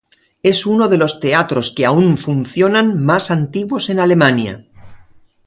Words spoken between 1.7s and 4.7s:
que aún funcionan más antiguos en Alemania.